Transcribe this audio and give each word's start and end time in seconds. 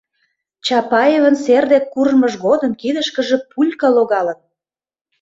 Чапаевын 0.65 1.35
сер 1.43 1.63
дек 1.71 1.85
куржмыж 1.93 2.33
годым 2.45 2.71
кидышкыже 2.81 3.37
пулька 3.51 3.87
логалын... 3.95 4.39